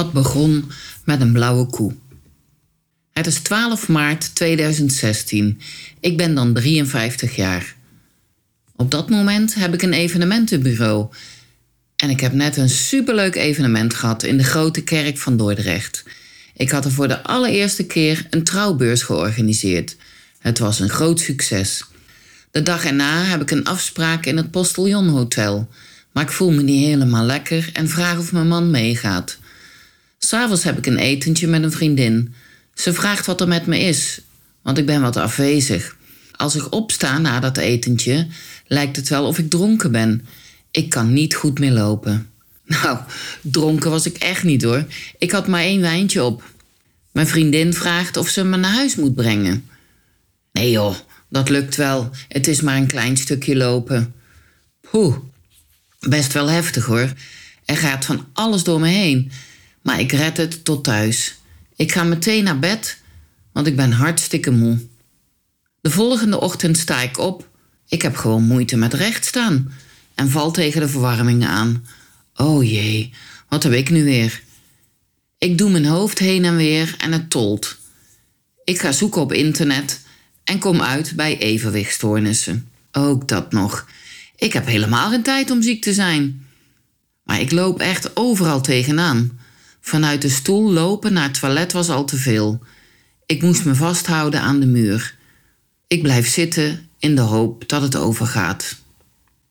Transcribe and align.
Wat 0.00 0.12
begon 0.12 0.70
met 1.04 1.20
een 1.20 1.32
blauwe 1.32 1.66
koe. 1.66 1.94
Het 3.12 3.26
is 3.26 3.38
12 3.38 3.88
maart 3.88 4.34
2016. 4.34 5.60
Ik 6.00 6.16
ben 6.16 6.34
dan 6.34 6.54
53 6.54 7.36
jaar. 7.36 7.74
Op 8.76 8.90
dat 8.90 9.10
moment 9.10 9.54
heb 9.54 9.74
ik 9.74 9.82
een 9.82 9.92
evenementenbureau. 9.92 11.06
En 11.96 12.10
ik 12.10 12.20
heb 12.20 12.32
net 12.32 12.56
een 12.56 12.68
superleuk 12.68 13.34
evenement 13.34 13.94
gehad 13.94 14.22
in 14.22 14.36
de 14.36 14.44
grote 14.44 14.82
kerk 14.82 15.18
van 15.18 15.36
Dordrecht. 15.36 16.04
Ik 16.54 16.70
had 16.70 16.84
er 16.84 16.92
voor 16.92 17.08
de 17.08 17.22
allereerste 17.22 17.86
keer 17.86 18.26
een 18.30 18.44
trouwbeurs 18.44 19.02
georganiseerd. 19.02 19.96
Het 20.38 20.58
was 20.58 20.80
een 20.80 20.90
groot 20.90 21.20
succes. 21.20 21.84
De 22.50 22.62
dag 22.62 22.84
erna 22.84 23.24
heb 23.24 23.40
ik 23.40 23.50
een 23.50 23.64
afspraak 23.64 24.26
in 24.26 24.36
het 24.36 24.50
Postillon 24.50 25.08
Hotel. 25.08 25.68
Maar 26.12 26.22
ik 26.22 26.30
voel 26.30 26.50
me 26.50 26.62
niet 26.62 26.86
helemaal 26.86 27.24
lekker 27.24 27.70
en 27.72 27.88
vraag 27.88 28.18
of 28.18 28.32
mijn 28.32 28.48
man 28.48 28.70
meegaat. 28.70 29.38
S'avonds 30.22 30.64
heb 30.64 30.78
ik 30.78 30.86
een 30.86 30.98
etentje 30.98 31.46
met 31.46 31.62
een 31.62 31.72
vriendin. 31.72 32.34
Ze 32.74 32.92
vraagt 32.92 33.26
wat 33.26 33.40
er 33.40 33.48
met 33.48 33.66
me 33.66 33.78
is, 33.78 34.20
want 34.62 34.78
ik 34.78 34.86
ben 34.86 35.00
wat 35.00 35.16
afwezig. 35.16 35.96
Als 36.36 36.54
ik 36.54 36.74
opsta 36.74 37.18
na 37.18 37.40
dat 37.40 37.56
etentje, 37.56 38.26
lijkt 38.66 38.96
het 38.96 39.08
wel 39.08 39.26
of 39.26 39.38
ik 39.38 39.50
dronken 39.50 39.92
ben. 39.92 40.26
Ik 40.70 40.88
kan 40.88 41.12
niet 41.12 41.34
goed 41.34 41.58
meer 41.58 41.72
lopen. 41.72 42.24
Nou, 42.82 42.98
dronken 43.42 43.90
was 43.90 44.06
ik 44.06 44.16
echt 44.16 44.42
niet 44.42 44.62
hoor. 44.62 44.86
Ik 45.18 45.30
had 45.30 45.46
maar 45.46 45.62
één 45.62 45.80
wijntje 45.80 46.22
op. 46.22 46.42
Mijn 47.12 47.26
vriendin 47.26 47.74
vraagt 47.74 48.16
of 48.16 48.28
ze 48.28 48.44
me 48.44 48.56
naar 48.56 48.72
huis 48.72 48.96
moet 48.96 49.14
brengen. 49.14 49.68
Nee 50.52 50.70
joh, 50.70 50.94
dat 51.28 51.48
lukt 51.48 51.76
wel. 51.76 52.10
Het 52.28 52.48
is 52.48 52.60
maar 52.60 52.76
een 52.76 52.86
klein 52.86 53.16
stukje 53.16 53.56
lopen. 53.56 54.14
Poeh, 54.90 55.16
best 56.00 56.32
wel 56.32 56.48
heftig 56.48 56.84
hoor. 56.84 57.12
Er 57.64 57.76
gaat 57.76 58.04
van 58.04 58.26
alles 58.32 58.62
door 58.62 58.80
me 58.80 58.88
heen. 58.88 59.30
Maar 59.82 60.00
ik 60.00 60.12
red 60.12 60.36
het 60.36 60.64
tot 60.64 60.84
thuis. 60.84 61.38
Ik 61.76 61.92
ga 61.92 62.04
meteen 62.04 62.44
naar 62.44 62.58
bed, 62.58 62.98
want 63.52 63.66
ik 63.66 63.76
ben 63.76 63.92
hartstikke 63.92 64.50
moe. 64.50 64.78
De 65.80 65.90
volgende 65.90 66.40
ochtend 66.40 66.78
sta 66.78 67.00
ik 67.00 67.18
op. 67.18 67.48
Ik 67.88 68.02
heb 68.02 68.16
gewoon 68.16 68.44
moeite 68.44 68.76
met 68.76 68.94
recht 68.94 69.24
staan 69.24 69.72
en 70.14 70.30
val 70.30 70.50
tegen 70.50 70.80
de 70.80 70.88
verwarming 70.88 71.46
aan. 71.46 71.86
Oh 72.34 72.70
jee, 72.70 73.12
wat 73.48 73.62
heb 73.62 73.72
ik 73.72 73.90
nu 73.90 74.04
weer? 74.04 74.42
Ik 75.38 75.58
doe 75.58 75.70
mijn 75.70 75.86
hoofd 75.86 76.18
heen 76.18 76.44
en 76.44 76.56
weer 76.56 76.94
en 76.98 77.12
het 77.12 77.30
tolt. 77.30 77.78
Ik 78.64 78.80
ga 78.80 78.92
zoeken 78.92 79.20
op 79.20 79.32
internet 79.32 80.00
en 80.44 80.58
kom 80.58 80.80
uit 80.80 81.16
bij 81.16 81.38
evenwichtstoornissen. 81.38 82.68
Ook 82.92 83.28
dat 83.28 83.52
nog. 83.52 83.86
Ik 84.36 84.52
heb 84.52 84.66
helemaal 84.66 85.10
geen 85.10 85.22
tijd 85.22 85.50
om 85.50 85.62
ziek 85.62 85.82
te 85.82 85.92
zijn. 85.92 86.46
Maar 87.22 87.40
ik 87.40 87.50
loop 87.50 87.80
echt 87.80 88.16
overal 88.16 88.60
tegenaan. 88.60 89.39
Vanuit 89.80 90.22
de 90.22 90.28
stoel 90.28 90.72
lopen 90.72 91.12
naar 91.12 91.22
het 91.22 91.40
toilet 91.40 91.72
was 91.72 91.88
al 91.88 92.04
te 92.04 92.16
veel. 92.16 92.60
Ik 93.26 93.42
moest 93.42 93.64
me 93.64 93.74
vasthouden 93.74 94.40
aan 94.40 94.60
de 94.60 94.66
muur. 94.66 95.14
Ik 95.86 96.02
blijf 96.02 96.28
zitten 96.28 96.88
in 96.98 97.14
de 97.14 97.20
hoop 97.20 97.68
dat 97.68 97.82
het 97.82 97.96
overgaat. 97.96 98.76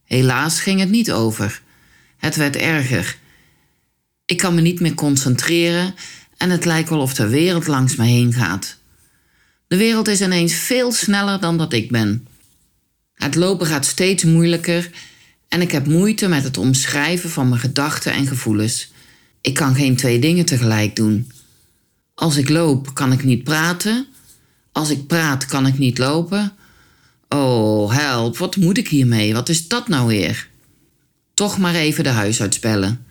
Helaas 0.03 0.62
ging 0.62 0.79
het 0.79 0.90
niet 0.90 1.12
over. 1.12 1.62
Het 2.17 2.35
werd 2.35 2.56
erger. 2.56 3.17
Ik 4.25 4.38
kan 4.38 4.56
me 4.56 4.62
niet 4.62 4.79
meer 4.79 4.94
concentreren 4.94 5.95
en 6.38 6.50
het 6.50 6.66
lijkt 6.66 6.90
wel 6.90 7.00
of 7.00 7.13
de 7.13 7.28
wereld 7.28 7.67
langs 7.67 7.96
me 7.96 8.06
heen 8.06 8.34
gaat. 8.34 8.78
De 9.67 9.78
wereld 9.78 10.07
is 10.07 10.22
ineens 10.22 10.53
veel 10.53 10.91
sneller 10.91 11.40
dan 11.40 11.57
dat 11.57 11.73
ik 11.73 11.91
ben. 11.91 12.28
Het 13.13 13.35
lopen 13.35 13.67
gaat 13.67 13.85
steeds 13.85 14.23
moeilijker 14.23 14.90
en 15.47 15.61
ik 15.61 15.72
heb 15.72 15.88
moeite 15.88 16.28
met 16.28 16.44
het 16.44 16.57
omschrijven 16.57 17.29
van 17.29 17.50
mijn 17.50 17.61
gedachten 17.61 18.13
en 18.13 18.28
gevoelens. 18.28 18.91
Ik 19.41 19.53
kan 19.53 19.75
geen 19.75 19.95
twee 19.95 20.19
dingen 20.19 20.45
tegelijk 20.45 20.95
doen. 20.95 21.31
Als 22.13 22.38
ik 22.38 22.50
loop, 22.50 22.94
kan 22.94 23.11
ik 23.11 23.23
niet 23.23 23.44
praten. 23.44 24.07
Als 24.72 24.89
ik 24.89 25.07
praat, 25.07 25.45
kan 25.45 25.67
ik 25.67 25.77
niet 25.77 25.97
lopen. 25.97 26.53
Oh, 27.29 27.94
help, 27.94 28.38
wat 28.38 28.55
moet 28.55 28.78
ik 28.78 28.88
hiermee? 28.88 29.33
Wat 29.33 29.49
is 29.49 29.67
dat 29.67 29.88
nou 29.88 30.07
weer? 30.07 30.47
Toch 31.33 31.57
maar 31.57 31.75
even 31.75 32.03
de 32.03 32.09
huisarts 32.09 32.59
bellen. 32.59 33.05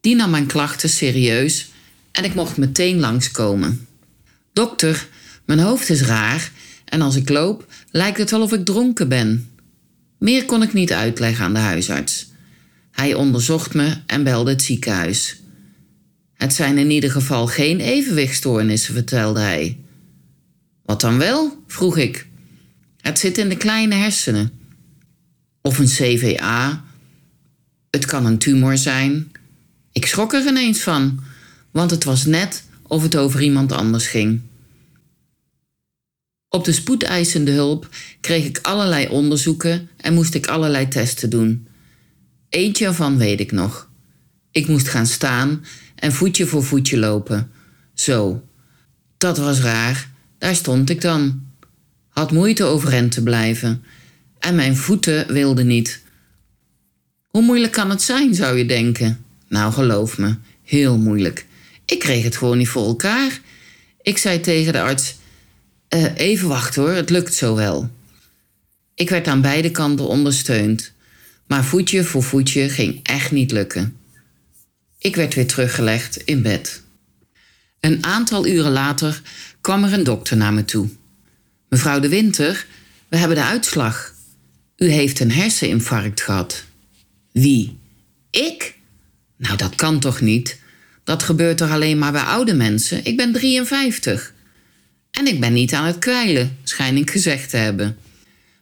Die 0.00 0.14
nam 0.14 0.30
mijn 0.30 0.46
klachten 0.46 0.88
serieus 0.88 1.68
en 2.12 2.24
ik 2.24 2.34
mocht 2.34 2.56
meteen 2.56 3.00
langskomen. 3.00 3.86
Dokter, 4.52 5.08
mijn 5.44 5.58
hoofd 5.58 5.88
is 5.88 6.02
raar 6.02 6.50
en 6.84 7.02
als 7.02 7.16
ik 7.16 7.28
loop, 7.28 7.72
lijkt 7.90 8.18
het 8.18 8.30
wel 8.30 8.42
of 8.42 8.52
ik 8.52 8.64
dronken 8.64 9.08
ben. 9.08 9.50
Meer 10.18 10.44
kon 10.44 10.62
ik 10.62 10.72
niet 10.72 10.92
uitleggen 10.92 11.44
aan 11.44 11.54
de 11.54 11.60
huisarts. 11.60 12.26
Hij 12.90 13.14
onderzocht 13.14 13.74
me 13.74 13.96
en 14.06 14.24
belde 14.24 14.50
het 14.50 14.62
ziekenhuis. 14.62 15.40
Het 16.36 16.54
zijn 16.54 16.78
in 16.78 16.90
ieder 16.90 17.10
geval 17.10 17.46
geen 17.46 17.80
evenwichtstoornissen, 17.80 18.94
vertelde 18.94 19.40
hij. 19.40 19.78
Wat 20.82 21.00
dan 21.00 21.18
wel? 21.18 21.62
vroeg 21.66 21.96
ik. 21.96 22.26
Het 23.00 23.18
zit 23.18 23.38
in 23.38 23.48
de 23.48 23.56
kleine 23.56 23.94
hersenen. 23.94 24.52
Of 25.60 25.78
een 25.78 25.86
CVA. 25.86 26.84
Het 27.90 28.04
kan 28.04 28.26
een 28.26 28.38
tumor 28.38 28.76
zijn. 28.78 29.32
Ik 29.92 30.06
schrok 30.06 30.32
er 30.32 30.46
ineens 30.46 30.80
van, 30.80 31.20
want 31.70 31.90
het 31.90 32.04
was 32.04 32.24
net 32.24 32.64
of 32.82 33.02
het 33.02 33.16
over 33.16 33.42
iemand 33.42 33.72
anders 33.72 34.06
ging. 34.06 34.40
Op 36.48 36.64
de 36.64 36.72
spoedeisende 36.72 37.50
hulp 37.50 37.88
kreeg 38.20 38.44
ik 38.44 38.58
allerlei 38.62 39.08
onderzoeken 39.08 39.88
en 39.96 40.14
moest 40.14 40.34
ik 40.34 40.46
allerlei 40.46 40.88
testen 40.88 41.30
doen. 41.30 41.68
Eentje 42.48 42.86
ervan 42.86 43.16
weet 43.16 43.40
ik 43.40 43.52
nog. 43.52 43.90
Ik 44.50 44.68
moest 44.68 44.88
gaan 44.88 45.06
staan 45.06 45.64
en 45.96 46.12
voetje 46.12 46.46
voor 46.46 46.64
voetje 46.64 46.98
lopen. 46.98 47.50
Zo. 47.94 48.42
Dat 49.16 49.38
was 49.38 49.60
raar. 49.60 50.10
Daar 50.38 50.54
stond 50.54 50.90
ik 50.90 51.00
dan. 51.00 51.42
Had 52.08 52.32
moeite 52.32 52.64
overeind 52.64 53.12
te 53.12 53.22
blijven. 53.22 53.84
En 54.38 54.54
mijn 54.54 54.76
voeten 54.76 55.32
wilden 55.32 55.66
niet. 55.66 56.02
Hoe 57.26 57.42
moeilijk 57.42 57.72
kan 57.72 57.90
het 57.90 58.02
zijn, 58.02 58.34
zou 58.34 58.58
je 58.58 58.66
denken? 58.66 59.24
Nou, 59.48 59.72
geloof 59.72 60.18
me, 60.18 60.34
heel 60.62 60.98
moeilijk. 60.98 61.46
Ik 61.84 61.98
kreeg 61.98 62.24
het 62.24 62.36
gewoon 62.36 62.58
niet 62.58 62.68
voor 62.68 62.86
elkaar. 62.86 63.40
Ik 64.02 64.18
zei 64.18 64.40
tegen 64.40 64.72
de 64.72 64.80
arts: 64.80 65.16
uh, 65.94 66.16
Even 66.16 66.48
wachten 66.48 66.82
hoor, 66.82 66.92
het 66.92 67.10
lukt 67.10 67.34
zo 67.34 67.54
wel. 67.54 67.90
Ik 68.94 69.10
werd 69.10 69.26
aan 69.26 69.40
beide 69.40 69.70
kanten 69.70 70.08
ondersteund, 70.08 70.92
maar 71.46 71.64
voetje 71.64 72.04
voor 72.04 72.22
voetje 72.22 72.68
ging 72.68 73.00
echt 73.02 73.30
niet 73.30 73.52
lukken. 73.52 73.96
Ik 75.06 75.16
werd 75.16 75.34
weer 75.34 75.46
teruggelegd 75.46 76.16
in 76.16 76.42
bed. 76.42 76.82
Een 77.80 78.04
aantal 78.04 78.46
uren 78.46 78.72
later 78.72 79.22
kwam 79.60 79.84
er 79.84 79.92
een 79.92 80.04
dokter 80.04 80.36
naar 80.36 80.52
me 80.52 80.64
toe. 80.64 80.88
Mevrouw 81.68 82.00
de 82.00 82.08
Winter, 82.08 82.66
we 83.08 83.16
hebben 83.16 83.36
de 83.36 83.44
uitslag. 83.44 84.14
U 84.76 84.88
heeft 84.88 85.20
een 85.20 85.32
herseninfarct 85.32 86.20
gehad. 86.20 86.64
Wie? 87.32 87.78
Ik? 88.30 88.74
Nou, 89.36 89.56
dat 89.56 89.74
kan 89.74 90.00
toch 90.00 90.20
niet? 90.20 90.58
Dat 91.04 91.22
gebeurt 91.22 91.56
toch 91.56 91.70
alleen 91.70 91.98
maar 91.98 92.12
bij 92.12 92.22
oude 92.22 92.54
mensen? 92.54 93.04
Ik 93.04 93.16
ben 93.16 93.32
53. 93.32 94.34
En 95.10 95.26
ik 95.26 95.40
ben 95.40 95.52
niet 95.52 95.72
aan 95.72 95.86
het 95.86 95.98
kwijlen, 95.98 96.56
schijn 96.62 96.96
ik 96.96 97.10
gezegd 97.10 97.50
te 97.50 97.56
hebben. 97.56 97.96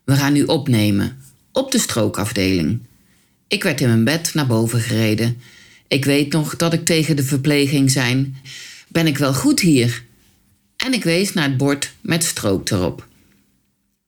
We 0.04 0.16
gaan 0.16 0.36
u 0.36 0.42
opnemen, 0.42 1.18
op 1.52 1.72
de 1.72 1.78
strookafdeling. 1.78 2.80
Ik 3.48 3.62
werd 3.62 3.80
in 3.80 3.88
mijn 3.88 4.04
bed 4.04 4.34
naar 4.34 4.46
boven 4.46 4.80
gereden 4.80 5.40
ik 5.88 6.04
weet 6.04 6.32
nog 6.32 6.56
dat 6.56 6.72
ik 6.72 6.84
tegen 6.84 7.16
de 7.16 7.24
verpleging 7.24 7.90
zei: 7.90 8.34
Ben 8.88 9.06
ik 9.06 9.18
wel 9.18 9.34
goed 9.34 9.60
hier? 9.60 10.04
En 10.76 10.92
ik 10.92 11.04
wees 11.04 11.32
naar 11.32 11.48
het 11.48 11.56
bord 11.56 11.92
met 12.00 12.24
strook 12.24 12.70
erop. 12.70 13.06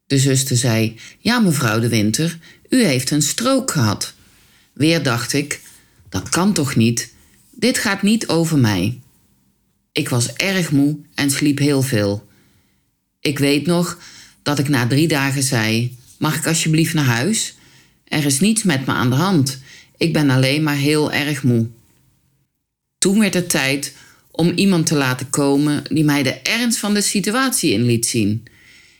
De 0.07 0.19
zuster 0.19 0.57
zei: 0.57 0.97
Ja, 1.19 1.39
mevrouw 1.39 1.81
de 1.81 1.89
Winter, 1.89 2.39
u 2.69 2.85
heeft 2.85 3.11
een 3.11 3.23
strook 3.23 3.71
gehad. 3.71 4.15
Weer 4.73 5.03
dacht 5.03 5.33
ik: 5.33 5.61
Dat 6.09 6.29
kan 6.29 6.53
toch 6.53 6.77
niet? 6.77 7.13
Dit 7.51 7.79
gaat 7.79 8.03
niet 8.03 8.29
over 8.29 8.59
mij. 8.59 9.01
Ik 9.93 10.09
was 10.09 10.33
erg 10.33 10.73
moe 10.73 10.97
en 11.15 11.31
sliep 11.31 11.59
heel 11.59 11.83
veel. 11.83 12.29
Ik 13.21 13.39
weet 13.39 13.67
nog 13.67 13.99
dat 14.43 14.59
ik 14.59 14.69
na 14.69 14.87
drie 14.87 15.09
dagen 15.09 15.43
zei: 15.43 15.97
Mag 16.19 16.37
ik 16.37 16.47
alsjeblieft 16.47 16.95
naar 16.95 17.05
huis? 17.05 17.55
Er 18.05 18.25
is 18.25 18.41
niets 18.41 18.63
met 18.63 18.87
me 18.87 18.93
aan 18.93 19.11
de 19.11 19.17
hand. 19.17 19.59
Ik 19.97 20.13
ben 20.13 20.31
alleen 20.31 20.63
maar 20.63 20.77
heel 20.77 21.13
erg 21.13 21.43
moe. 21.43 21.67
Toen 22.99 23.19
werd 23.19 23.35
het 23.35 23.49
tijd 23.49 23.95
om 24.31 24.53
iemand 24.55 24.87
te 24.87 24.95
laten 24.95 25.31
komen 25.31 25.83
die 25.89 26.05
mij 26.05 26.23
de 26.23 26.35
ernst 26.35 26.79
van 26.79 26.95
de 26.95 27.01
situatie 27.01 27.73
in 27.73 27.83
liet 27.83 28.07
zien. 28.07 28.45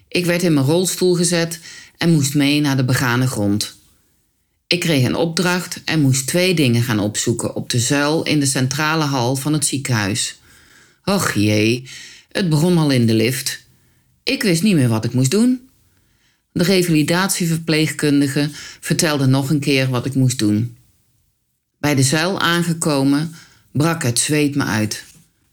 Ik 0.09 0.25
werd 0.25 0.43
in 0.43 0.55
mijn 0.55 0.67
rolstoel 0.67 1.15
gezet 1.15 1.61
en 1.97 2.13
moest 2.13 2.35
mee 2.35 2.61
naar 2.61 2.77
de 2.77 2.85
begane 2.85 3.27
grond. 3.27 3.77
Ik 4.67 4.81
kreeg 4.81 5.05
een 5.05 5.15
opdracht 5.15 5.81
en 5.85 6.01
moest 6.01 6.27
twee 6.27 6.55
dingen 6.55 6.83
gaan 6.83 6.99
opzoeken 6.99 7.55
op 7.55 7.71
de 7.71 7.79
zuil 7.79 8.23
in 8.23 8.41
de 8.41 8.47
centrale 8.47 9.05
hal 9.05 9.37
van 9.37 9.53
het 9.53 9.67
ziekenhuis. 9.67 10.39
Och 11.05 11.35
jee, 11.35 11.89
het 12.33 12.49
begon 12.49 12.79
al 12.79 12.91
in 12.91 13.07
de 13.07 13.15
lift. 13.15 13.65
Ik 14.23 14.43
wist 14.43 14.63
niet 14.63 14.75
meer 14.75 14.89
wat 14.89 15.05
ik 15.05 15.13
moest 15.13 15.31
doen. 15.31 15.69
De 16.53 16.63
revalidatieverpleegkundige 16.63 18.51
vertelde 18.81 19.27
nog 19.27 19.51
een 19.51 19.61
keer 19.61 19.89
wat 19.89 20.07
ik 20.07 20.15
moest 20.15 20.39
doen. 20.39 20.76
Bij 21.79 21.95
de 21.95 22.03
zuil 22.03 22.41
aangekomen 22.41 23.35
brak 23.73 24.03
het 24.03 24.19
zweet 24.19 24.55
me 24.55 24.65
uit. 24.65 25.05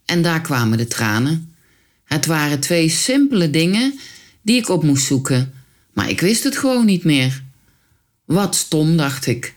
En 0.06 0.22
daar 0.22 0.42
kwamen 0.42 0.78
de 0.78 0.88
tranen. 0.88 1.56
Het 2.04 2.26
waren 2.26 2.60
twee 2.60 2.90
simpele 2.90 3.50
dingen 3.50 4.00
die 4.42 4.58
ik 4.58 4.70
op 4.70 4.84
moest 4.84 5.06
zoeken, 5.06 5.54
maar 5.94 6.10
ik 6.10 6.22
wist 6.22 6.44
het 6.44 6.58
gewoon 6.58 6.86
niet 6.86 7.04
meer. 7.04 7.44
Wat 8.26 8.56
stom, 8.56 8.98
dacht 8.98 9.26
ik. 9.26 9.56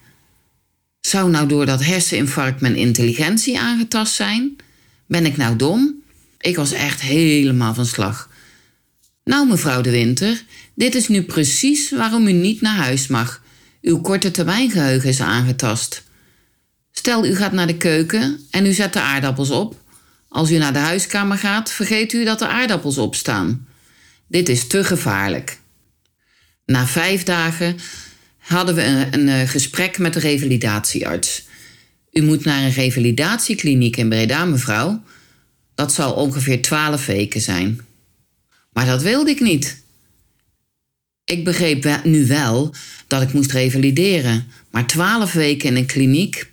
Zou 1.00 1.30
nou 1.30 1.48
door 1.48 1.66
dat 1.66 1.84
herseninfarct 1.84 2.60
mijn 2.60 2.76
intelligentie 2.76 3.58
aangetast 3.58 4.14
zijn? 4.14 4.56
Ben 5.06 5.26
ik 5.26 5.36
nou 5.36 5.56
dom? 5.56 6.02
Ik 6.38 6.56
was 6.56 6.72
echt 6.72 7.00
helemaal 7.00 7.74
van 7.74 7.86
slag. 7.86 8.30
Nou, 9.24 9.48
mevrouw 9.48 9.80
de 9.80 9.90
Winter, 9.90 10.44
dit 10.74 10.94
is 10.94 11.08
nu 11.08 11.22
precies 11.22 11.90
waarom 11.90 12.26
u 12.26 12.32
niet 12.32 12.60
naar 12.60 12.76
huis 12.76 13.06
mag. 13.06 13.42
Uw 13.82 14.00
korte 14.00 14.30
termijngeheugen 14.30 15.08
is 15.08 15.20
aangetast. 15.20 16.04
Stel, 16.98 17.26
u 17.26 17.36
gaat 17.36 17.52
naar 17.52 17.66
de 17.66 17.76
keuken 17.76 18.40
en 18.50 18.66
u 18.66 18.72
zet 18.72 18.92
de 18.92 19.00
aardappels 19.00 19.50
op. 19.50 19.74
Als 20.28 20.50
u 20.50 20.58
naar 20.58 20.72
de 20.72 20.78
huiskamer 20.78 21.38
gaat, 21.38 21.72
vergeet 21.72 22.12
u 22.12 22.24
dat 22.24 22.40
er 22.40 22.48
aardappels 22.48 22.98
op 22.98 23.14
staan. 23.14 23.66
Dit 24.28 24.48
is 24.48 24.66
te 24.66 24.84
gevaarlijk. 24.84 25.58
Na 26.64 26.86
vijf 26.86 27.22
dagen 27.22 27.76
hadden 28.38 28.74
we 28.74 28.82
een, 28.82 29.14
een, 29.14 29.28
eh, 29.28 29.48
gesprek 29.48 29.98
met 29.98 30.12
de 30.12 30.18
revalidatiearts. 30.18 31.44
U 32.12 32.22
moet 32.22 32.44
naar 32.44 32.62
een 32.62 32.72
revalidatiekliniek 32.72 33.96
in 33.96 34.08
Breda, 34.08 34.44
mevrouw. 34.44 35.02
Dat 35.74 35.92
zal 35.92 36.12
ongeveer 36.12 36.62
twaalf 36.62 37.06
weken 37.06 37.40
zijn. 37.40 37.80
Maar 38.72 38.86
dat 38.86 39.02
wilde 39.02 39.30
ik 39.30 39.40
niet. 39.40 39.82
Ik 41.26 41.44
begreep 41.44 42.00
nu 42.04 42.26
wel 42.26 42.74
dat 43.06 43.22
ik 43.22 43.32
moest 43.32 43.52
revalideren, 43.52 44.46
maar 44.70 44.86
twaalf 44.86 45.32
weken 45.32 45.68
in 45.68 45.76
een 45.76 45.86
kliniek, 45.86 46.52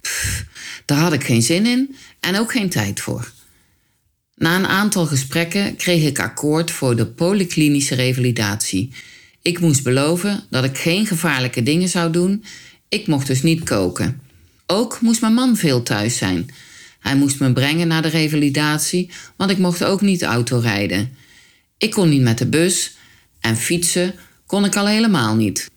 daar 0.86 0.98
had 0.98 1.14
ik 1.14 1.24
geen 1.24 1.42
zin 1.42 1.66
in 1.66 1.96
en 2.20 2.40
ook 2.40 2.52
geen 2.52 2.70
tijd 2.70 3.02
voor. 3.02 3.32
Na 4.36 4.56
een 4.56 4.68
aantal 4.68 5.06
gesprekken 5.06 5.76
kreeg 5.76 6.04
ik 6.04 6.20
akkoord 6.20 6.72
voor 6.72 6.96
de 6.96 7.06
polyklinische 7.06 7.96
revalidatie. 7.96 8.92
Ik 9.42 9.60
moest 9.60 9.84
beloven 9.84 10.44
dat 10.50 10.64
ik 10.64 10.78
geen 10.78 11.06
gevaarlijke 11.06 11.64
dingen 11.64 11.90
zou 11.90 12.12
doen. 12.12 12.44
Ik 12.90 13.08
mocht 13.08 13.28
dus 13.28 13.42
niet 13.42 13.64
koken. 13.64 14.22
Ook 14.66 15.02
moest 15.02 15.22
mijn 15.22 15.34
man 15.34 15.58
veel 15.58 15.84
thuis 15.84 16.18
zijn. 16.18 16.50
Hij 17.00 17.16
moest 17.16 17.40
me 17.40 17.54
brengen 17.54 17.88
naar 17.88 18.02
de 18.02 18.08
revalidatie, 18.08 19.10
want 19.36 19.52
ik 19.52 19.58
mocht 19.58 19.84
ook 19.84 20.02
niet 20.02 20.24
autorijden. 20.24 21.16
Ik 21.78 21.92
kon 21.92 22.10
niet 22.10 22.22
met 22.22 22.38
de 22.38 22.48
bus 22.48 22.96
en 23.40 23.58
fietsen 23.58 24.14
kon 24.54 24.66
ik 24.66 24.76
al 24.76 24.88
helemaal 24.88 25.36
niet. 25.36 25.70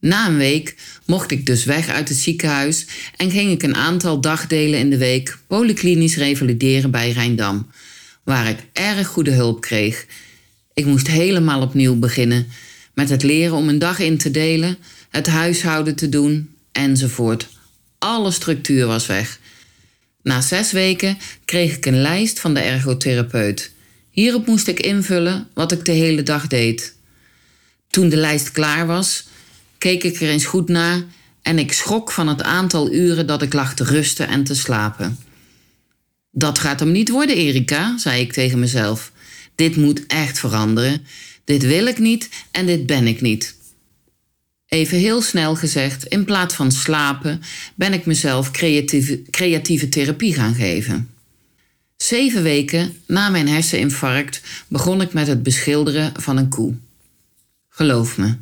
Na 0.00 0.26
een 0.26 0.36
week 0.36 0.74
mocht 1.06 1.30
ik 1.30 1.46
dus 1.46 1.64
weg 1.64 1.88
uit 1.88 2.08
het 2.08 2.18
ziekenhuis 2.18 2.86
en 3.16 3.30
ging 3.30 3.50
ik 3.50 3.62
een 3.62 3.74
aantal 3.74 4.20
dagdelen 4.20 4.78
in 4.78 4.90
de 4.90 4.96
week 4.96 5.38
polyklinisch 5.46 6.16
revalideren 6.16 6.90
bij 6.90 7.10
Rijndam, 7.10 7.70
waar 8.24 8.48
ik 8.48 8.58
erg 8.72 9.06
goede 9.06 9.30
hulp 9.30 9.60
kreeg. 9.60 10.06
Ik 10.72 10.84
moest 10.84 11.06
helemaal 11.06 11.62
opnieuw 11.62 11.98
beginnen 11.98 12.46
met 12.94 13.08
het 13.08 13.22
leren 13.22 13.56
om 13.56 13.68
een 13.68 13.78
dag 13.78 13.98
in 13.98 14.18
te 14.18 14.30
delen, 14.30 14.76
het 15.10 15.26
huishouden 15.26 15.94
te 15.94 16.08
doen 16.08 16.50
enzovoort. 16.72 17.48
Alle 17.98 18.30
structuur 18.30 18.86
was 18.86 19.06
weg. 19.06 19.38
Na 20.22 20.40
zes 20.40 20.72
weken 20.72 21.18
kreeg 21.44 21.76
ik 21.76 21.86
een 21.86 22.00
lijst 22.00 22.40
van 22.40 22.54
de 22.54 22.60
ergotherapeut. 22.60 23.72
Hierop 24.10 24.46
moest 24.46 24.68
ik 24.68 24.80
invullen 24.80 25.48
wat 25.52 25.72
ik 25.72 25.84
de 25.84 25.92
hele 25.92 26.22
dag 26.22 26.46
deed. 26.46 26.93
Toen 27.94 28.08
de 28.08 28.16
lijst 28.16 28.50
klaar 28.50 28.86
was, 28.86 29.24
keek 29.78 30.04
ik 30.04 30.20
er 30.20 30.28
eens 30.28 30.44
goed 30.44 30.68
naar 30.68 31.02
en 31.42 31.58
ik 31.58 31.72
schrok 31.72 32.10
van 32.10 32.28
het 32.28 32.42
aantal 32.42 32.92
uren 32.92 33.26
dat 33.26 33.42
ik 33.42 33.52
lag 33.52 33.74
te 33.74 33.84
rusten 33.84 34.28
en 34.28 34.44
te 34.44 34.54
slapen. 34.54 35.18
Dat 36.30 36.58
gaat 36.58 36.80
hem 36.80 36.92
niet 36.92 37.08
worden, 37.08 37.36
Erika, 37.36 37.98
zei 37.98 38.20
ik 38.20 38.32
tegen 38.32 38.58
mezelf. 38.58 39.12
Dit 39.54 39.76
moet 39.76 40.06
echt 40.06 40.38
veranderen. 40.38 41.06
Dit 41.44 41.62
wil 41.62 41.86
ik 41.86 41.98
niet 41.98 42.28
en 42.50 42.66
dit 42.66 42.86
ben 42.86 43.06
ik 43.06 43.20
niet. 43.20 43.56
Even 44.66 44.98
heel 44.98 45.22
snel 45.22 45.56
gezegd, 45.56 46.04
in 46.04 46.24
plaats 46.24 46.54
van 46.54 46.72
slapen, 46.72 47.42
ben 47.74 47.92
ik 47.92 48.06
mezelf 48.06 48.50
creatieve, 48.50 49.22
creatieve 49.30 49.88
therapie 49.88 50.34
gaan 50.34 50.54
geven. 50.54 51.10
Zeven 51.96 52.42
weken 52.42 52.96
na 53.06 53.28
mijn 53.28 53.48
herseninfarct 53.48 54.42
begon 54.68 55.00
ik 55.00 55.12
met 55.12 55.26
het 55.26 55.42
beschilderen 55.42 56.12
van 56.16 56.36
een 56.36 56.48
koe. 56.48 56.74
Geloof 57.76 58.18
me, 58.18 58.36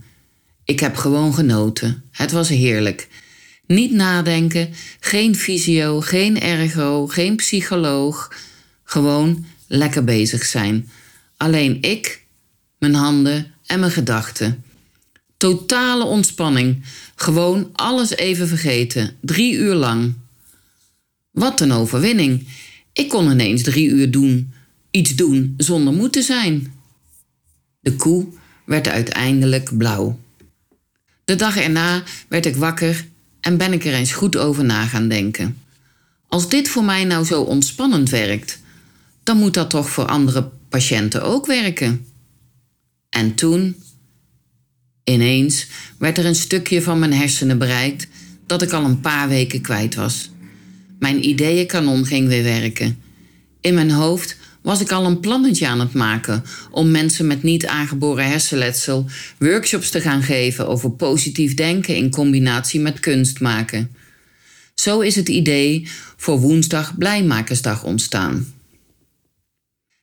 ik 0.65 0.81
heb 0.81 0.97
gewoon 0.97 1.35
genoten. 1.35 2.03
Het 2.11 2.33
was 2.33 2.49
heerlijk. 2.49 3.09
Niet 3.67 3.93
nadenken, 3.93 4.71
geen 5.01 5.35
fysio, 5.35 6.01
geen 6.01 6.41
ergo, 6.41 7.07
geen 7.07 7.37
psycholoog. 7.37 8.33
Gewoon 8.85 9.45
lekker 9.67 10.05
bezig 10.05 10.45
zijn. 10.45 10.91
Alleen 11.37 11.83
ik, 11.83 12.25
mijn 12.79 12.95
handen 12.95 13.55
en 13.67 13.81
mijn 13.81 13.93
gedachten. 13.93 14.65
Totale 15.37 16.05
ontspanning. 16.05 16.85
Gewoon 17.15 17.71
alles 17.73 18.11
even 18.11 18.49
vergeten. 18.49 19.17
Drie 19.21 19.55
uur 19.55 19.75
lang. 19.75 20.15
Wat 21.31 21.61
een 21.61 21.73
overwinning. 21.73 22.49
Ik 22.93 23.09
kon 23.09 23.31
ineens 23.31 23.63
drie 23.63 23.89
uur 23.89 24.11
doen. 24.11 24.53
Iets 24.91 25.15
doen 25.15 25.55
zonder 25.57 25.93
moe 25.93 26.11
te 26.11 26.23
zijn. 26.23 26.73
De 27.81 27.97
koe 27.97 28.41
werd 28.65 28.89
uiteindelijk 28.89 29.77
blauw. 29.77 30.19
De 31.25 31.37
dag 31.37 31.57
erna 31.57 32.03
werd 32.29 32.47
ik 32.47 32.57
wakker 32.57 33.07
en 33.41 33.57
ben 33.57 33.73
ik 33.73 33.85
er 33.85 33.95
eens 33.95 34.13
goed 34.13 34.37
over 34.37 34.65
na 34.65 34.87
gaan 34.87 35.09
denken. 35.09 35.59
Als 36.29 36.49
dit 36.49 36.69
voor 36.69 36.85
mij 36.85 37.05
nou 37.05 37.25
zo 37.25 37.43
ontspannend 37.43 38.11
werkt, 38.11 38.61
dan 39.23 39.37
moet 39.37 39.55
dat 39.55 39.71
toch 39.71 39.91
voor 39.91 40.07
andere 40.07 40.51
patiënten 40.69 41.23
ook 41.23 41.47
werken. 41.47 42.07
En 43.09 43.35
toen, 43.35 43.77
ineens, 45.05 45.67
werd 45.99 46.19
er 46.19 46.27
een 46.27 46.35
stukje 46.35 46.83
van 46.83 46.99
mijn 46.99 47.13
hersenen 47.13 47.59
bereikt 47.59 48.07
dat 48.47 48.63
ik 48.63 48.73
al 48.73 48.85
een 48.85 49.01
paar 49.01 49.29
weken 49.29 49.61
kwijt 49.61 49.95
was. 49.95 50.31
Mijn 50.99 51.29
ideeënkanon 51.29 52.07
ging 52.07 52.29
weer 52.29 52.43
werken. 52.43 53.03
In 53.61 53.75
mijn 53.75 53.91
hoofd 53.91 54.37
was 54.63 54.81
ik 54.81 54.91
al 54.91 55.07
een 55.07 55.21
plannetje 55.21 55.67
aan 55.67 55.81
het 55.81 55.95
maken 55.95 56.45
om 56.71 56.91
mensen 56.91 57.27
met 57.27 57.43
niet 57.43 57.67
aangeboren 57.67 58.29
hersenletsel 58.29 59.07
workshops 59.39 59.91
te 59.91 60.01
gaan 60.01 60.23
geven 60.23 60.69
over 60.69 60.91
positief 60.91 61.55
denken 61.55 61.97
in 61.97 62.11
combinatie 62.11 62.81
met 62.81 63.01
kunst 63.01 63.41
maken. 63.41 63.91
Zo 64.75 65.01
is 65.01 65.17
het 65.17 65.29
idee 65.29 65.89
voor 66.17 66.41
woensdag 66.41 66.99
Blijmakersdag 66.99 67.85
ontstaan. 67.85 68.55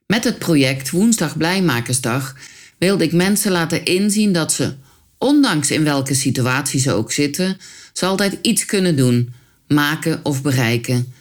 Met 0.06 0.24
het 0.24 0.39
project 0.39 0.89
Woensdag 0.89 1.38
Blijmakersdag 1.38 2.36
wilde 2.78 3.04
ik 3.04 3.12
mensen 3.12 3.51
laten 3.51 3.86
inzien 3.86 4.34
dat 4.34 4.54
ze, 4.54 4.74
ondanks 5.18 5.72
in 5.72 5.84
welke 5.84 6.13
situatie 6.13 6.80
ze 6.80 6.92
ook 6.92 7.12
zitten, 7.12 7.58
altijd 8.00 8.38
iets 8.42 8.66
kunnen 8.66 8.96
doen, 8.96 9.34
maken 9.68 10.20
of 10.24 10.42
bereiken 10.42 11.13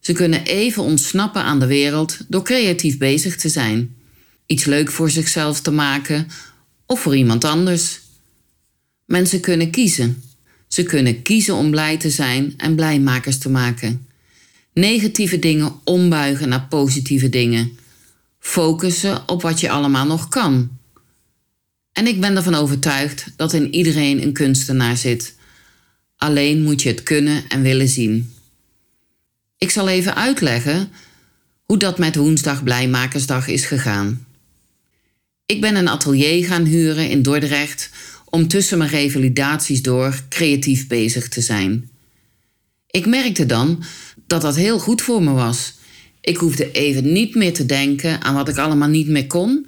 ze 0.00 0.12
kunnen 0.12 0.44
even 0.44 0.82
ontsnappen 0.82 1.42
aan 1.42 1.60
de 1.60 1.66
wereld 1.66 2.18
door 2.28 2.42
creatief 2.42 2.98
bezig 2.98 3.36
te 3.36 3.48
zijn, 3.48 3.96
iets 4.46 4.64
leuk 4.64 4.90
voor 4.90 5.10
zichzelf 5.10 5.60
te 5.60 5.70
maken 5.70 6.26
of 6.86 7.00
voor 7.00 7.16
iemand 7.16 7.44
anders. 7.44 8.00
Mensen 9.04 9.40
kunnen 9.40 9.70
kiezen. 9.70 10.22
Ze 10.68 10.82
kunnen 10.82 11.22
kiezen 11.22 11.54
om 11.54 11.70
blij 11.70 11.96
te 11.96 12.10
zijn 12.10 12.54
en 12.56 12.74
blijmakers 12.74 13.38
te 13.38 13.50
maken. 13.50 14.06
Negatieve 14.72 15.38
dingen 15.38 15.72
ombuigen 15.84 16.48
naar 16.48 16.66
positieve 16.68 17.28
dingen. 17.28 17.78
Focussen 18.38 19.28
op 19.28 19.42
wat 19.42 19.60
je 19.60 19.70
allemaal 19.70 20.06
nog 20.06 20.28
kan. 20.28 20.78
En 21.92 22.06
ik 22.06 22.20
ben 22.20 22.36
ervan 22.36 22.54
overtuigd 22.54 23.26
dat 23.36 23.52
in 23.52 23.74
iedereen 23.74 24.22
een 24.22 24.32
kunstenaar 24.32 24.96
zit. 24.96 25.34
Alleen 26.16 26.62
moet 26.62 26.82
je 26.82 26.88
het 26.88 27.02
kunnen 27.02 27.48
en 27.48 27.62
willen 27.62 27.88
zien. 27.88 28.32
Ik 29.60 29.70
zal 29.70 29.88
even 29.88 30.14
uitleggen 30.14 30.90
hoe 31.64 31.76
dat 31.76 31.98
met 31.98 32.16
woensdag 32.16 32.62
Blijmakersdag 32.62 33.48
is 33.48 33.64
gegaan. 33.64 34.26
Ik 35.46 35.60
ben 35.60 35.76
een 35.76 35.88
atelier 35.88 36.46
gaan 36.46 36.64
huren 36.64 37.10
in 37.10 37.22
Dordrecht 37.22 37.90
om 38.24 38.48
tussen 38.48 38.78
mijn 38.78 38.90
revalidaties 38.90 39.82
door 39.82 40.20
creatief 40.28 40.86
bezig 40.86 41.28
te 41.28 41.40
zijn. 41.40 41.90
Ik 42.86 43.06
merkte 43.06 43.46
dan 43.46 43.82
dat 44.26 44.40
dat 44.40 44.56
heel 44.56 44.78
goed 44.78 45.02
voor 45.02 45.22
me 45.22 45.32
was. 45.32 45.74
Ik 46.20 46.36
hoefde 46.36 46.70
even 46.72 47.12
niet 47.12 47.34
meer 47.34 47.52
te 47.52 47.66
denken 47.66 48.22
aan 48.22 48.34
wat 48.34 48.48
ik 48.48 48.58
allemaal 48.58 48.88
niet 48.88 49.08
meer 49.08 49.26
kon, 49.26 49.66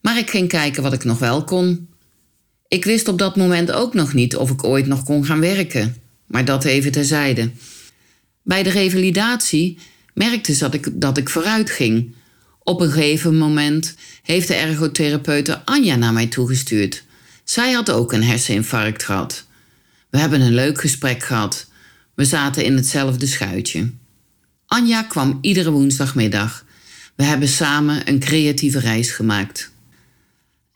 maar 0.00 0.18
ik 0.18 0.30
ging 0.30 0.48
kijken 0.48 0.82
wat 0.82 0.92
ik 0.92 1.04
nog 1.04 1.18
wel 1.18 1.44
kon. 1.44 1.88
Ik 2.68 2.84
wist 2.84 3.08
op 3.08 3.18
dat 3.18 3.36
moment 3.36 3.72
ook 3.72 3.94
nog 3.94 4.14
niet 4.14 4.36
of 4.36 4.50
ik 4.50 4.64
ooit 4.64 4.86
nog 4.86 5.04
kon 5.04 5.24
gaan 5.24 5.40
werken, 5.40 5.96
maar 6.26 6.44
dat 6.44 6.64
even 6.64 6.92
terzijde. 6.92 7.50
Bij 8.44 8.62
de 8.62 8.70
revalidatie 8.70 9.78
merkte 10.14 10.54
ze 10.54 10.60
dat 10.60 10.74
ik, 10.74 10.88
dat 10.92 11.18
ik 11.18 11.28
vooruit 11.28 11.70
ging. 11.70 12.14
Op 12.62 12.80
een 12.80 12.90
gegeven 12.90 13.36
moment 13.36 13.94
heeft 14.22 14.48
de 14.48 14.54
ergotherapeute 14.54 15.64
Anja 15.64 15.96
naar 15.96 16.12
mij 16.12 16.26
toegestuurd. 16.26 17.04
Zij 17.44 17.72
had 17.72 17.90
ook 17.90 18.12
een 18.12 18.22
herseninfarct 18.22 19.02
gehad. 19.02 19.46
We 20.10 20.18
hebben 20.18 20.40
een 20.40 20.54
leuk 20.54 20.80
gesprek 20.80 21.22
gehad. 21.22 21.66
We 22.14 22.24
zaten 22.24 22.64
in 22.64 22.76
hetzelfde 22.76 23.26
schuitje. 23.26 23.90
Anja 24.66 25.02
kwam 25.02 25.38
iedere 25.40 25.70
woensdagmiddag. 25.70 26.64
We 27.14 27.24
hebben 27.24 27.48
samen 27.48 28.08
een 28.08 28.18
creatieve 28.18 28.78
reis 28.78 29.10
gemaakt. 29.10 29.73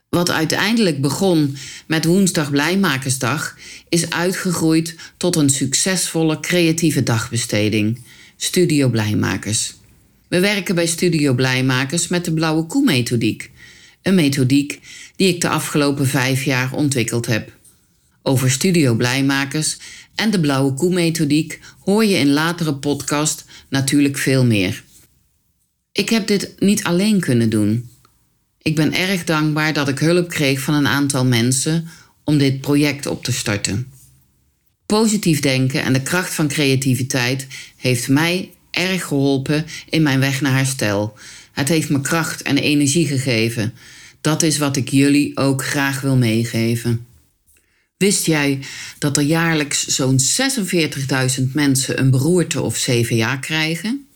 Wat 0.09 0.31
uiteindelijk 0.31 1.01
begon 1.01 1.57
met 1.87 2.05
woensdag 2.05 2.51
Blijmakersdag, 2.51 3.57
is 3.89 4.11
uitgegroeid 4.11 4.97
tot 5.17 5.37
een 5.37 5.51
succesvolle 5.51 6.41
creatieve 6.41 7.03
dagbesteding, 7.03 8.01
Studio 8.37 8.89
Blijmakers. 8.89 9.75
We 10.29 10.41
werken 10.41 10.75
bij 10.75 10.87
Studio 10.87 11.35
Blijmakers 11.35 12.09
met 12.09 12.25
de 12.25 12.33
Blauwe 12.33 12.67
Koe-methodiek. 12.67 13.51
Een 14.03 14.15
methodiek 14.15 14.81
die 15.17 15.29
ik 15.29 15.41
de 15.41 15.49
afgelopen 15.49 16.07
vijf 16.07 16.45
jaar 16.45 16.73
ontwikkeld 16.73 17.27
heb. 17.27 17.53
Over 18.23 18.51
Studio 18.51 18.95
Blijmakers 18.95 19.77
en 20.15 20.31
de 20.31 20.41
Blauwe 20.41 20.75
Koe-methodiek 20.75 21.61
hoor 21.85 22.05
je 22.05 22.17
in 22.17 22.31
latere 22.31 22.75
podcast 22.75 23.45
natuurlijk 23.69 24.19
veel 24.19 24.45
meer. 24.45 24.85
Ik 25.93 26.09
heb 26.09 26.27
dit 26.27 26.55
niet 26.59 26.85
alleen 26.85 27.21
kunnen 27.21 27.51
doen. 27.51 27.91
Ik 28.69 28.75
ben 28.75 28.95
erg 28.95 29.25
dankbaar 29.25 29.73
dat 29.73 29.89
ik 29.89 29.99
hulp 29.99 30.29
kreeg 30.29 30.61
van 30.61 30.75
een 30.75 30.87
aantal 30.87 31.25
mensen 31.25 31.89
om 32.25 32.39
dit 32.39 32.61
project 32.61 33.07
op 33.07 33.25
te 33.25 33.33
starten. 33.33 33.93
Positief 34.87 35.41
denken 35.41 35.83
en 35.83 35.93
de 35.93 36.03
kracht 36.03 36.35
van 36.35 36.49
creativiteit 36.49 37.47
heeft 37.77 38.09
mij 38.09 38.51
erg 38.71 39.05
geholpen 39.05 39.67
in 39.89 40.03
mijn 40.03 40.21
weg 40.21 40.41
naar 40.41 40.57
herstel. 40.57 41.19
Het 41.53 41.69
heeft 41.69 41.89
me 41.89 42.01
kracht 42.01 42.43
en 42.43 42.59
energie 42.59 43.07
gegeven. 43.07 43.75
Dat 44.21 44.43
is 44.43 44.59
wat 44.59 44.77
ik 44.77 44.89
jullie 44.89 45.37
ook 45.37 45.65
graag 45.65 46.01
wil 46.01 46.17
meegeven. 46.17 47.07
Wist 47.97 48.27
jij 48.27 48.59
dat 48.99 49.17
er 49.17 49.23
jaarlijks 49.23 49.87
zo'n 49.87 50.21
46.000 51.39 51.45
mensen 51.53 51.99
een 51.99 52.11
beroerte 52.11 52.63
of 52.63 52.77
CVA 52.77 53.37
krijgen? 53.37 54.08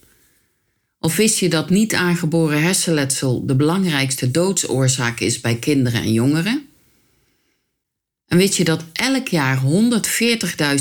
Of 1.03 1.15
wist 1.15 1.37
je 1.37 1.49
dat 1.49 1.69
niet 1.69 1.93
aangeboren 1.93 2.61
hersenletsel 2.61 3.45
de 3.45 3.55
belangrijkste 3.55 4.31
doodsoorzaak 4.31 5.19
is 5.19 5.41
bij 5.41 5.55
kinderen 5.55 6.01
en 6.01 6.13
jongeren? 6.13 6.67
En 8.27 8.37
weet 8.37 8.55
je 8.55 8.63
dat 8.63 8.83
elk 8.93 9.27
jaar 9.27 9.61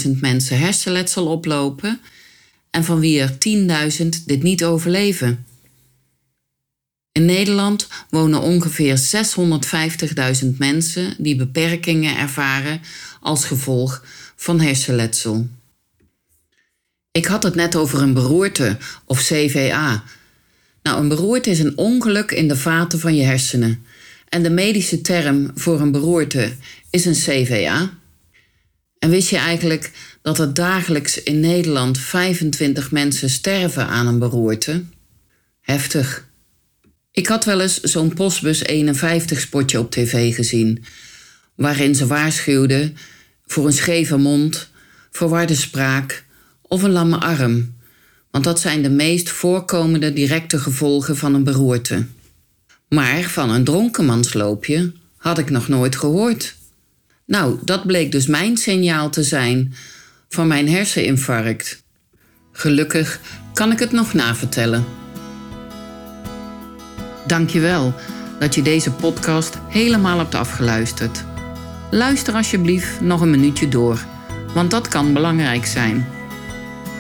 140.000 0.05 0.11
mensen 0.21 0.59
hersenletsel 0.59 1.27
oplopen 1.27 2.01
en 2.71 2.85
van 2.85 3.01
wie 3.01 3.21
er 3.21 3.37
10.000 4.03 4.09
dit 4.27 4.43
niet 4.43 4.65
overleven? 4.65 5.47
In 7.13 7.25
Nederland 7.25 7.89
wonen 8.11 8.41
ongeveer 8.41 8.99
650.000 10.43 10.49
mensen 10.59 11.15
die 11.19 11.37
beperkingen 11.37 12.19
ervaren 12.19 12.81
als 13.21 13.45
gevolg 13.45 14.05
van 14.37 14.61
hersenletsel. 14.61 15.49
Ik 17.13 17.27
had 17.27 17.43
het 17.43 17.55
net 17.55 17.77
over 17.77 18.03
een 18.03 18.13
beroerte 18.13 18.77
of 19.05 19.23
CVA. 19.23 20.05
Nou, 20.83 21.01
een 21.01 21.09
beroerte 21.09 21.51
is 21.51 21.59
een 21.59 21.77
ongeluk 21.77 22.31
in 22.31 22.49
de 22.49 22.57
vaten 22.57 23.01
van 23.01 23.15
je 23.15 23.23
hersenen. 23.23 23.85
En 24.29 24.43
de 24.43 24.51
medische 24.51 25.01
term 25.01 25.51
voor 25.55 25.81
een 25.81 25.93
beroerte 25.93 26.53
is 26.91 27.05
een 27.05 27.15
CVA. 27.15 27.91
En 28.99 29.11
wist 29.11 29.29
je 29.29 29.37
eigenlijk 29.37 29.91
dat 30.23 30.39
er 30.39 30.55
dagelijks 30.55 31.23
in 31.23 31.41
Nederland 31.41 31.99
25 31.99 32.91
mensen 32.91 33.31
sterven 33.31 33.87
aan 33.87 34.07
een 34.07 34.19
beroerte? 34.19 34.85
Heftig. 35.61 36.29
Ik 37.11 37.27
had 37.27 37.45
wel 37.45 37.61
eens 37.61 37.81
zo'n 37.81 38.15
Postbus 38.15 38.63
51 38.63 39.41
spotje 39.41 39.79
op 39.79 39.91
tv 39.91 40.35
gezien, 40.35 40.85
waarin 41.55 41.95
ze 41.95 42.07
waarschuwden 42.07 42.97
voor 43.47 43.67
een 43.67 43.73
scheve 43.73 44.17
mond, 44.17 44.71
verwarde 45.11 45.55
spraak 45.55 46.25
of 46.73 46.83
een 46.83 46.91
lamme 46.93 47.17
arm, 47.17 47.75
want 48.31 48.45
dat 48.45 48.61
zijn 48.61 48.83
de 48.83 48.91
meest 48.91 49.31
voorkomende 49.31 50.13
directe 50.13 50.59
gevolgen 50.59 51.17
van 51.17 51.35
een 51.35 51.45
beroerte. 51.45 52.07
Maar 52.89 53.23
van 53.23 53.51
een 53.51 53.65
dronkenmansloopje 53.65 54.93
had 55.17 55.39
ik 55.39 55.51
nog 55.51 55.69
nooit 55.69 55.97
gehoord. 55.97 56.57
Nou, 57.27 57.59
dat 57.65 57.87
bleek 57.87 58.13
dus 58.13 58.27
mijn 58.27 58.57
signaal 58.57 59.11
te 59.11 59.23
zijn 59.23 59.75
van 60.29 60.47
mijn 60.47 60.69
herseninfarct. 60.69 61.83
Gelukkig 62.53 63.21
kan 63.53 63.73
ik 63.73 63.79
het 63.79 63.93
nog 63.93 64.13
navertellen. 64.13 64.85
Dankjewel 67.27 67.95
dat 68.39 68.55
je 68.55 68.63
deze 68.63 68.91
podcast 68.91 69.59
helemaal 69.69 70.19
hebt 70.19 70.35
afgeluisterd. 70.35 71.25
Luister 71.91 72.35
alsjeblieft 72.35 73.01
nog 73.01 73.21
een 73.21 73.31
minuutje 73.31 73.69
door, 73.69 74.05
want 74.55 74.71
dat 74.71 74.89
kan 74.89 75.13
belangrijk 75.13 75.67
zijn. 75.67 76.21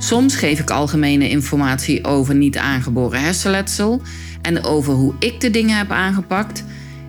Soms 0.00 0.36
geef 0.36 0.60
ik 0.60 0.70
algemene 0.70 1.28
informatie 1.28 2.04
over 2.04 2.34
niet 2.34 2.56
aangeboren 2.56 3.20
hersenletsel 3.20 4.02
en 4.42 4.64
over 4.64 4.92
hoe 4.92 5.14
ik 5.18 5.40
de 5.40 5.50
dingen 5.50 5.76
heb 5.76 5.90
aangepakt. 5.90 6.64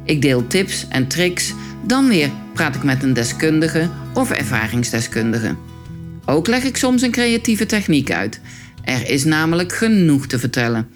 Ik 0.06 0.22
deel 0.22 0.48
tips 0.48 0.88
en 0.90 1.08
tricks. 1.08 1.54
Dan 1.86 2.08
weer 2.08 2.30
praat 2.54 2.76
ik 2.76 2.84
met 2.84 3.04
een 3.04 3.14
deskundige 3.14 3.90
of 4.14 4.32
ervaringsdeskundige. 4.32 5.56
Ook 6.26 6.48
leg 6.48 6.64
ik 6.64 6.78
soms 6.78 7.02
een 7.02 7.12
creatieve 7.12 7.66
techniek 7.66 8.12
uit. 8.12 8.42
Er 8.84 9.10
is 9.10 9.24
namelijk 9.24 9.74
genoeg 9.74 10.28
te 10.28 10.40
vertellen. 10.40 10.88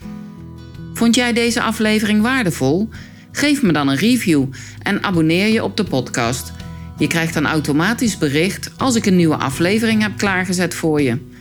Vond 0.93 1.15
jij 1.15 1.33
deze 1.33 1.61
aflevering 1.61 2.21
waardevol? 2.21 2.89
Geef 3.31 3.61
me 3.61 3.71
dan 3.71 3.87
een 3.87 3.97
review 3.97 4.45
en 4.81 5.03
abonneer 5.03 5.47
je 5.47 5.63
op 5.63 5.77
de 5.77 5.83
podcast. 5.83 6.51
Je 6.97 7.07
krijgt 7.07 7.33
dan 7.33 7.45
automatisch 7.45 8.17
bericht 8.17 8.71
als 8.77 8.95
ik 8.95 9.05
een 9.05 9.15
nieuwe 9.15 9.37
aflevering 9.37 10.01
heb 10.01 10.17
klaargezet 10.17 10.73
voor 10.73 11.01
je. 11.01 11.33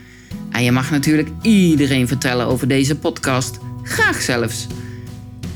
En 0.55 0.65
je 0.65 0.73
mag 0.73 0.91
natuurlijk 0.91 1.29
iedereen 1.43 2.09
vertellen 2.09 2.47
over 2.47 2.69
deze 2.69 2.97
podcast. 2.97 3.59
Graag 3.83 4.23
zelfs. 4.23 4.67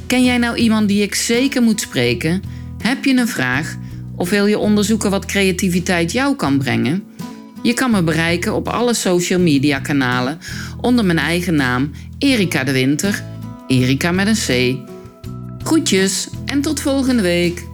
Ken 0.07 0.25
jij 0.25 0.39
nou 0.39 0.57
iemand 0.57 0.89
die 0.89 1.03
ik 1.03 1.15
zeker 1.15 1.63
moet 1.63 1.81
spreken? 1.81 2.43
Heb 2.83 3.05
je 3.05 3.17
een 3.17 3.29
vraag? 3.29 3.77
Of 4.17 4.31
wil 4.31 4.47
je 4.47 4.59
onderzoeken 4.59 5.11
wat 5.11 5.27
creativiteit 5.27 6.13
jou 6.13 6.37
kan 6.37 6.59
brengen? 6.59 7.05
Je 7.63 7.75
kan 7.75 7.91
me 7.91 8.03
bereiken 8.03 8.55
op 8.55 8.69
alle 8.69 8.95
social 8.95 9.41
media 9.41 9.79
kanalen 9.79 10.39
onder 10.81 11.05
mijn 11.05 11.19
eigen 11.19 11.55
naam 11.55 11.91
Erika 12.19 12.65
de 12.65 12.73
Winter 12.73 13.25
Erika 13.67 14.13
met 14.13 14.27
een 14.27 14.35
C. 14.47 14.79
Groetjes 15.65 16.29
en 16.47 16.61
tot 16.61 16.81
volgende 16.81 17.23
week. 17.23 17.68